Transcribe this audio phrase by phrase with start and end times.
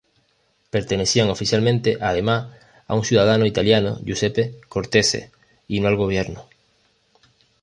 [0.71, 2.57] Pertenecían oficialmente además
[2.87, 5.29] a un ciudadano italiano, Giuseppe Cortese,
[5.67, 6.47] y no al Gobierno.